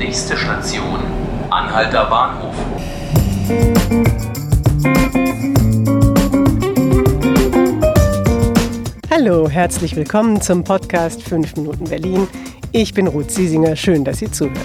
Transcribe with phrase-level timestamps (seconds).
[0.00, 0.98] Nächste Station,
[1.50, 2.54] Anhalter Bahnhof.
[9.10, 12.26] Hallo, herzlich willkommen zum Podcast 5 Minuten Berlin.
[12.72, 14.56] Ich bin Ruth Siesinger, schön, dass Sie zuhören.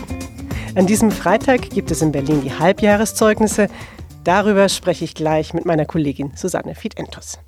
[0.74, 3.68] An diesem Freitag gibt es in Berlin die Halbjahreszeugnisse.
[4.24, 7.40] Darüber spreche ich gleich mit meiner Kollegin Susanne Fiedentus.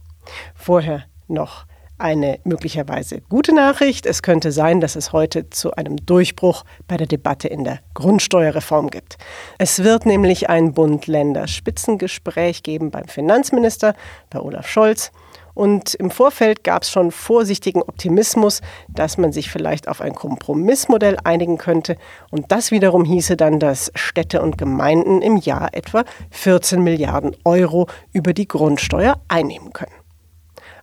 [0.55, 1.65] Vorher noch
[1.97, 4.05] eine möglicherweise gute Nachricht.
[4.05, 8.89] Es könnte sein, dass es heute zu einem Durchbruch bei der Debatte in der Grundsteuerreform
[8.89, 9.17] gibt.
[9.57, 13.95] Es wird nämlich ein Bund-Länder-Spitzengespräch geben beim Finanzminister,
[14.29, 15.11] bei Olaf Scholz.
[15.57, 21.17] Und im Vorfeld gab es schon vorsichtigen Optimismus, dass man sich vielleicht auf ein Kompromissmodell
[21.23, 21.97] einigen könnte.
[22.29, 27.87] Und das wiederum hieße dann, dass Städte und Gemeinden im Jahr etwa 14 Milliarden Euro
[28.13, 30.06] über die Grundsteuer einnehmen können.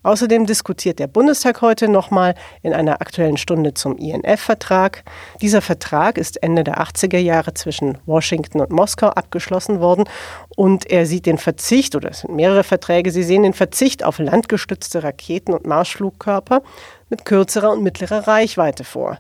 [0.04, 5.02] Außerdem diskutiert der Bundestag heute nochmal in einer aktuellen Stunde zum INF-Vertrag.
[5.40, 10.04] Dieser Vertrag ist Ende der 80er Jahre zwischen Washington und Moskau abgeschlossen worden
[10.56, 14.18] und er sieht den Verzicht, oder es sind mehrere Verträge, sie sehen den Verzicht auf
[14.18, 16.62] landgestützte Raketen und Marschflugkörper
[17.08, 19.18] mit kürzerer und mittlerer Reichweite vor.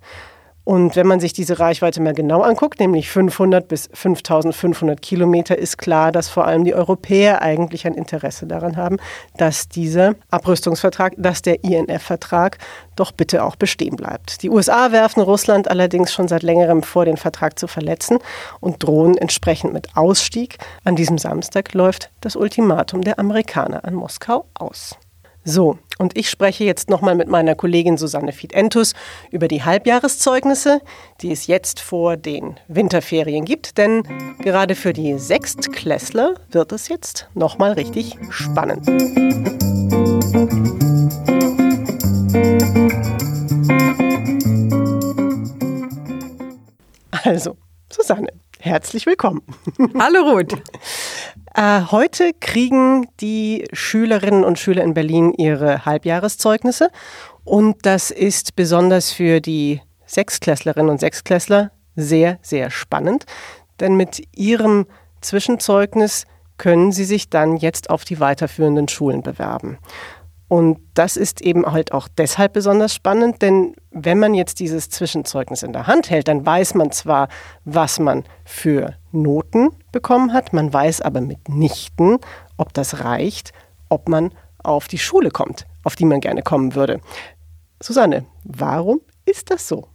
[0.64, 5.76] Und wenn man sich diese Reichweite mal genau anguckt, nämlich 500 bis 5500 Kilometer, ist
[5.76, 8.96] klar, dass vor allem die Europäer eigentlich ein Interesse daran haben,
[9.36, 12.58] dass dieser Abrüstungsvertrag, dass der INF-Vertrag
[12.96, 14.42] doch bitte auch bestehen bleibt.
[14.42, 18.18] Die USA werfen Russland allerdings schon seit längerem vor, den Vertrag zu verletzen
[18.60, 20.56] und drohen entsprechend mit Ausstieg.
[20.84, 24.96] An diesem Samstag läuft das Ultimatum der Amerikaner an Moskau aus.
[25.46, 28.94] So, und ich spreche jetzt nochmal mit meiner Kollegin Susanne Fiedentus
[29.30, 30.80] über die Halbjahreszeugnisse,
[31.20, 33.76] die es jetzt vor den Winterferien gibt.
[33.76, 34.04] Denn
[34.38, 38.88] gerade für die Sechstklässler wird es jetzt nochmal richtig spannend.
[47.22, 47.56] Also,
[47.90, 48.28] Susanne,
[48.64, 49.42] herzlich willkommen.
[49.98, 50.54] Hallo Ruth.
[51.54, 56.88] Äh, heute kriegen die Schülerinnen und Schüler in Berlin ihre Halbjahreszeugnisse
[57.44, 63.26] und das ist besonders für die Sechsklässlerinnen und Sechsklässler sehr, sehr spannend,
[63.80, 64.86] denn mit ihrem
[65.20, 66.24] Zwischenzeugnis
[66.56, 69.78] können sie sich dann jetzt auf die weiterführenden Schulen bewerben.
[70.54, 75.64] Und das ist eben halt auch deshalb besonders spannend, denn wenn man jetzt dieses Zwischenzeugnis
[75.64, 77.26] in der Hand hält, dann weiß man zwar,
[77.64, 82.18] was man für Noten bekommen hat, man weiß aber mitnichten,
[82.56, 83.50] ob das reicht,
[83.88, 84.30] ob man
[84.62, 87.00] auf die Schule kommt, auf die man gerne kommen würde.
[87.82, 89.88] Susanne, warum ist das so?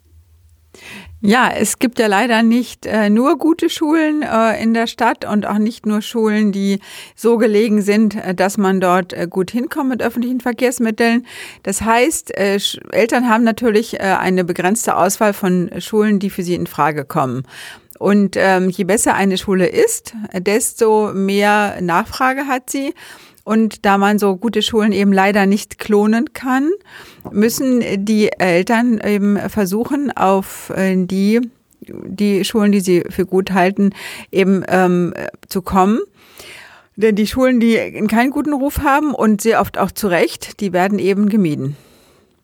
[1.21, 5.45] Ja, es gibt ja leider nicht äh, nur gute Schulen äh, in der Stadt und
[5.45, 6.79] auch nicht nur Schulen, die
[7.13, 11.25] so gelegen sind, äh, dass man dort äh, gut hinkommt mit öffentlichen Verkehrsmitteln.
[11.63, 12.57] Das heißt, äh,
[12.91, 17.43] Eltern haben natürlich äh, eine begrenzte Auswahl von Schulen, die für sie in Frage kommen.
[17.97, 22.93] Und ähm, je besser eine Schule ist, desto mehr Nachfrage hat sie.
[23.49, 26.69] Und da man so gute Schulen eben leider nicht klonen kann,
[27.31, 31.41] müssen die Eltern eben versuchen, auf äh, die,
[31.81, 33.89] die Schulen, die sie für gut halten,
[34.31, 35.15] eben ähm,
[35.47, 35.97] zu kommen.
[36.95, 37.75] Denn die Schulen, die
[38.07, 41.75] keinen guten Ruf haben und sehr oft auch zu Recht, die werden eben gemieden.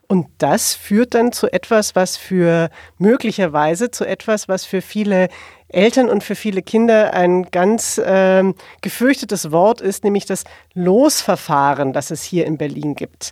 [0.08, 5.30] Und das führt dann zu etwas, was für möglicherweise zu etwas, was für viele
[5.68, 10.44] Eltern und für viele Kinder ein ganz ähm, gefürchtetes Wort ist, nämlich das
[10.74, 13.32] Losverfahren, das es hier in Berlin gibt.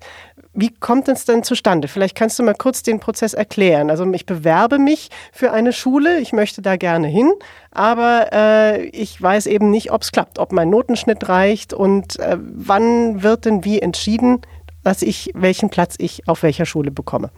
[0.55, 1.87] Wie kommt es denn zustande?
[1.87, 3.89] Vielleicht kannst du mal kurz den Prozess erklären.
[3.89, 7.31] Also ich bewerbe mich für eine Schule, ich möchte da gerne hin,
[7.71, 12.37] aber äh, ich weiß eben nicht, ob es klappt, ob mein Notenschnitt reicht und äh,
[12.39, 14.41] wann wird denn wie entschieden,
[14.83, 17.31] dass ich welchen Platz ich auf welcher Schule bekomme.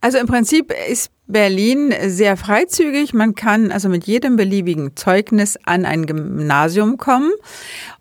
[0.00, 3.14] Also im Prinzip ist Berlin sehr freizügig.
[3.14, 7.32] Man kann also mit jedem beliebigen Zeugnis an ein Gymnasium kommen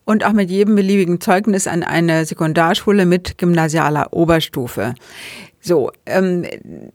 [0.06, 4.96] und auch mit jedem beliebigen Zeugnis an eine Sekundarschule mit gymnasialer Oberstufe.
[5.64, 6.46] So, ähm,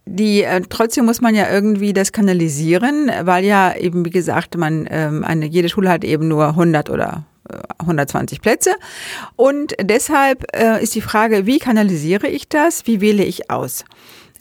[0.06, 4.88] die äh, trotzdem muss man ja irgendwie das kanalisieren, weil ja eben wie gesagt man
[4.90, 7.24] ähm, eine jede Schule hat eben nur 100 oder
[7.78, 8.74] 120 Plätze.
[9.36, 12.86] Und deshalb äh, ist die Frage, wie kanalisiere ich das?
[12.86, 13.84] Wie wähle ich aus?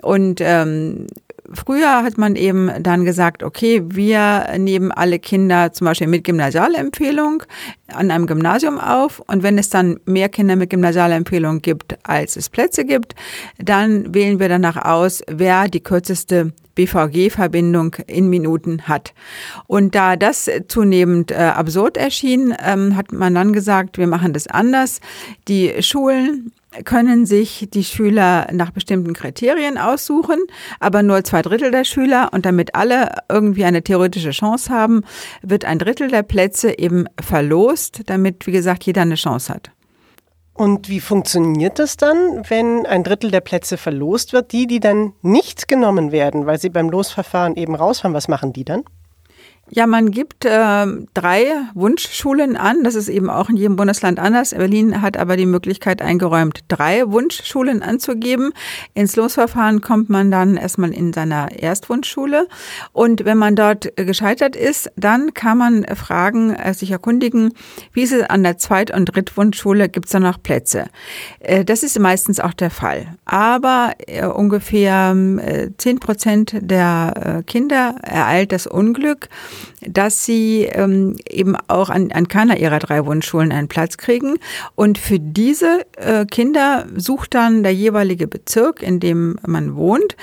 [0.01, 1.07] Und ähm,
[1.53, 7.43] früher hat man eben dann gesagt, okay, wir nehmen alle Kinder zum Beispiel mit Gymnasialempfehlung
[7.87, 12.49] an einem Gymnasium auf und wenn es dann mehr Kinder mit Gymnasialempfehlung gibt, als es
[12.49, 13.15] Plätze gibt,
[13.57, 19.13] dann wählen wir danach aus, wer die kürzeste BVG-Verbindung in Minuten hat.
[19.65, 24.47] Und da das zunehmend äh, absurd erschien, ähm, hat man dann gesagt, wir machen das
[24.47, 24.99] anders.
[25.47, 26.51] Die Schulen
[26.83, 30.39] können sich die Schüler nach bestimmten Kriterien aussuchen,
[30.79, 32.29] aber nur zwei Drittel der Schüler.
[32.33, 35.03] Und damit alle irgendwie eine theoretische Chance haben,
[35.41, 39.71] wird ein Drittel der Plätze eben verlost, damit, wie gesagt, jeder eine Chance hat.
[40.53, 44.53] Und wie funktioniert das dann, wenn ein Drittel der Plätze verlost wird?
[44.53, 48.63] Die, die dann nicht genommen werden, weil sie beim Losverfahren eben rausfahren, was machen die
[48.63, 48.83] dann?
[49.71, 50.85] Ja, man gibt äh,
[51.15, 52.83] drei Wunschschulen an.
[52.83, 54.51] Das ist eben auch in jedem Bundesland anders.
[54.51, 58.51] Berlin hat aber die Möglichkeit eingeräumt, drei Wunschschulen anzugeben.
[58.93, 62.47] Ins Losverfahren kommt man dann erstmal in seiner Erstwunschschule.
[62.93, 67.51] Und wenn man dort gescheitert ist, dann kann man fragen, äh, sich erkundigen,
[67.91, 70.85] wie ist es an der Zweit- und Drittwunschschule, gibt es da noch Plätze?
[71.39, 73.15] Äh, das ist meistens auch der Fall.
[73.25, 79.27] Aber äh, ungefähr äh, zehn Prozent der äh, Kinder ereilt das Unglück,
[79.81, 84.35] dass sie ähm, eben auch an, an keiner ihrer drei Wunschschulen einen Platz kriegen.
[84.75, 90.15] Und für diese äh, Kinder sucht dann der jeweilige Bezirk, in dem man wohnt,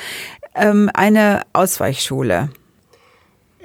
[0.55, 2.51] ähm, eine Ausweichschule.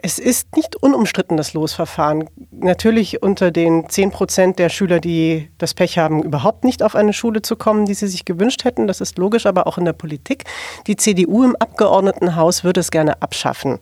[0.01, 2.29] Es ist nicht unumstritten, das Losverfahren.
[2.51, 7.13] Natürlich unter den 10 Prozent der Schüler, die das Pech haben, überhaupt nicht auf eine
[7.13, 8.85] Schule zu kommen, die sie sich gewünscht hätten.
[8.85, 10.43] Das ist logisch, aber auch in der Politik.
[10.85, 13.79] Die CDU im Abgeordnetenhaus würde es gerne abschaffen.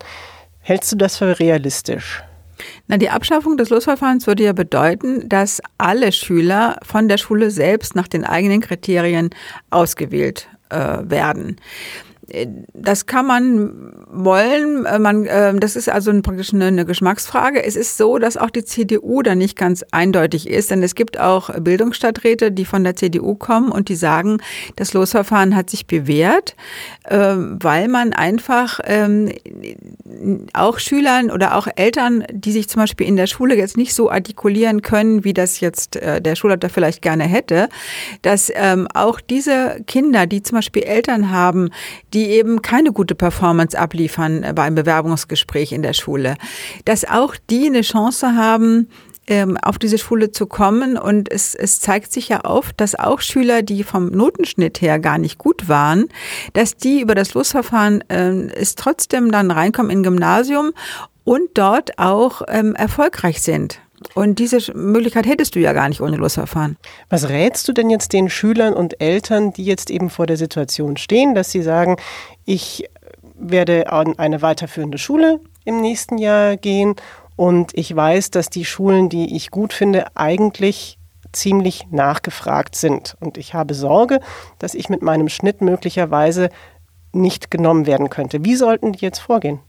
[0.67, 2.23] Hältst du das für realistisch?
[2.87, 7.93] Na, die Abschaffung des Losverfahrens würde ja bedeuten, dass alle Schüler von der Schule selbst
[7.93, 9.29] nach den eigenen Kriterien
[9.69, 11.57] ausgewählt äh, werden.
[12.73, 14.85] Das kann man wollen.
[14.85, 17.63] Äh, man, äh, das ist also praktisch eine, eine Geschmacksfrage.
[17.63, 21.19] Es ist so, dass auch die CDU da nicht ganz eindeutig ist, denn es gibt
[21.19, 24.37] auch Bildungsstadträte, die von der CDU kommen und die sagen,
[24.75, 26.55] das Losverfahren hat sich bewährt,
[27.09, 29.31] ähm, weil man einfach ähm,
[30.53, 34.09] auch Schülern oder auch Eltern, die sich zum Beispiel in der Schule jetzt nicht so
[34.09, 37.69] artikulieren können, wie das jetzt äh, der Schulleiter vielleicht gerne hätte,
[38.21, 41.69] dass ähm, auch diese Kinder, die zum Beispiel Eltern haben,
[42.15, 46.35] die eben keine gute Performance abliefern beim Bewerbungsgespräch in der Schule,
[46.85, 48.89] dass auch die eine Chance haben,
[49.27, 50.97] ähm, auf diese Schule zu kommen.
[50.97, 55.17] Und es, es zeigt sich ja oft, dass auch Schüler, die vom Notenschnitt her gar
[55.17, 56.07] nicht gut waren,
[56.53, 60.71] dass die über das Losverfahren äh, es trotzdem dann reinkommen in Gymnasium
[61.23, 63.79] und dort auch ähm, erfolgreich sind.
[64.13, 66.77] Und diese Möglichkeit hättest du ja gar nicht ohne Losverfahren.
[67.09, 70.97] Was rätst du denn jetzt den Schülern und Eltern, die jetzt eben vor der Situation
[70.97, 71.97] stehen, dass sie sagen,
[72.45, 72.89] ich
[73.37, 76.95] werde an eine weiterführende Schule im nächsten Jahr gehen
[77.35, 80.97] und ich weiß, dass die Schulen, die ich gut finde, eigentlich
[81.33, 83.17] ziemlich nachgefragt sind.
[83.19, 84.21] Und ich habe Sorge,
[84.59, 86.49] dass ich mit meinem Schnitt möglicherweise
[87.11, 88.43] nicht genommen werden könnte.
[88.45, 89.59] Wie sollten die jetzt vorgehen?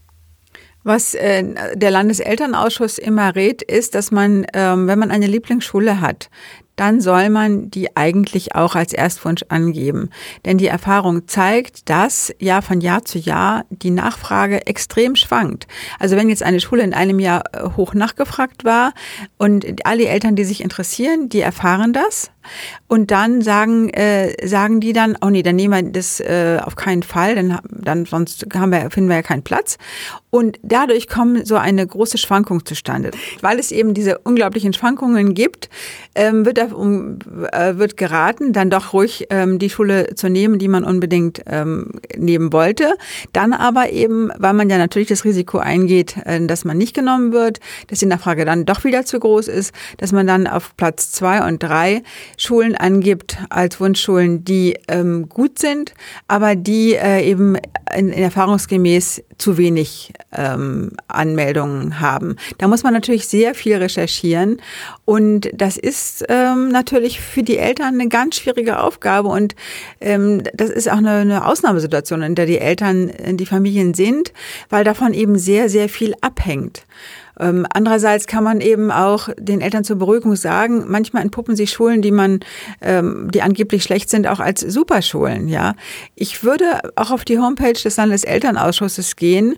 [0.87, 1.43] Was äh,
[1.75, 6.29] der Landeselternausschuss immer rät, ist, dass man, ähm, wenn man eine Lieblingsschule hat,
[6.77, 10.11] dann soll man die eigentlich auch als Erstwunsch angeben.
[10.45, 15.67] Denn die Erfahrung zeigt, dass ja von Jahr zu Jahr die Nachfrage extrem schwankt.
[15.99, 18.93] Also wenn jetzt eine Schule in einem Jahr äh, hoch nachgefragt war
[19.37, 22.31] und alle Eltern, die sich interessieren, die erfahren das,
[22.87, 26.75] und dann sagen, äh, sagen die dann, oh nee, dann nehmen wir das äh, auf
[26.75, 29.77] keinen Fall, dann, dann sonst haben wir, finden wir ja keinen Platz.
[30.29, 33.11] Und dadurch kommen so eine große Schwankung zustande.
[33.41, 35.69] Weil es eben diese unglaublichen Schwankungen gibt,
[36.15, 37.19] ähm, wird, um,
[37.53, 41.93] äh, wird geraten, dann doch ruhig ähm, die Schule zu nehmen, die man unbedingt ähm,
[42.15, 42.95] nehmen wollte.
[43.31, 47.31] Dann aber eben, weil man ja natürlich das Risiko eingeht, äh, dass man nicht genommen
[47.31, 51.11] wird, dass die Nachfrage dann doch wieder zu groß ist, dass man dann auf Platz
[51.11, 52.03] zwei und drei
[52.37, 55.93] Schulen angibt als Wunschschulen, die ähm, gut sind,
[56.27, 57.57] aber die äh, eben
[57.95, 62.35] in, in erfahrungsgemäß zu wenig ähm, Anmeldungen haben.
[62.59, 64.61] Da muss man natürlich sehr viel recherchieren
[65.03, 69.55] und das ist ähm, natürlich für die Eltern eine ganz schwierige Aufgabe und
[69.99, 74.31] ähm, das ist auch eine, eine Ausnahmesituation, in der die Eltern, die Familien sind,
[74.69, 76.83] weil davon eben sehr, sehr viel abhängt.
[77.39, 82.01] Ähm, andererseits kann man eben auch den Eltern zur Beruhigung sagen, manchmal entpuppen sich Schulen,
[82.01, 82.39] die man,
[82.81, 85.47] ähm, die angeblich schlecht sind, auch als Superschulen.
[85.47, 85.75] Ja,
[86.15, 86.65] ich würde
[86.95, 89.57] auch auf die Homepage des Landeselternausschusses gehen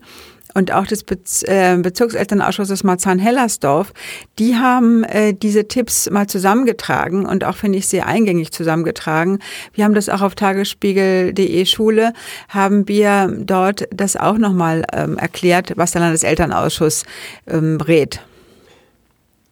[0.53, 3.93] und auch des Bez äh, Bezirkselternausschusses Marzahn-Hellersdorf,
[4.39, 9.39] die haben äh, diese Tipps mal zusammengetragen und auch, finde ich, sehr eingängig zusammengetragen.
[9.73, 12.13] Wir haben das auch auf tagesspiegel.de Schule,
[12.47, 17.05] haben wir dort das auch nochmal ähm, erklärt, was der Landeselternausschuss
[17.47, 18.21] ähm, rät.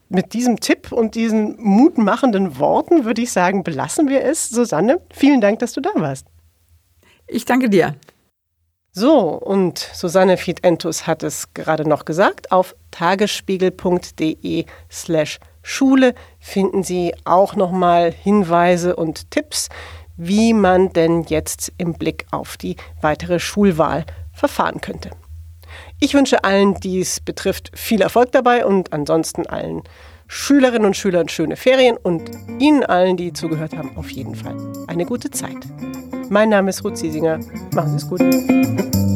[0.09, 4.49] Mit diesem Tipp und diesen mutmachenden Worten würde ich sagen, belassen wir es.
[4.49, 6.25] Susanne, vielen Dank, dass du da warst.
[7.27, 7.95] Ich danke dir.
[8.99, 17.13] So, und Susanne Fiedentus hat es gerade noch gesagt, auf tagesspiegel.de slash Schule finden Sie
[17.23, 19.69] auch nochmal Hinweise und Tipps,
[20.15, 25.11] wie man denn jetzt im Blick auf die weitere Schulwahl verfahren könnte.
[25.99, 29.83] Ich wünsche allen, die es betrifft, viel Erfolg dabei und ansonsten allen
[30.27, 32.29] Schülerinnen und Schülern schöne Ferien und
[32.59, 34.55] Ihnen allen, die zugehört haben, auf jeden Fall
[34.87, 35.57] eine gute Zeit.
[36.29, 37.39] Mein Name ist Ruth Ziesinger.
[37.73, 39.06] Machen Sie es gut.